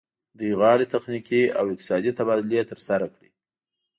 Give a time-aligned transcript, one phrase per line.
[0.37, 3.29] دوی غواړي تخنیکي او اقتصادي تبادلې ترسره کړي